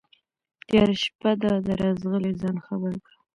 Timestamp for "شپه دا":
1.03-1.53